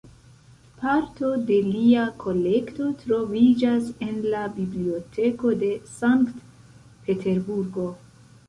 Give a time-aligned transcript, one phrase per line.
[0.83, 7.91] Parto de lia kolekto troviĝas en la Biblioteko de Sankt-Peterburgo.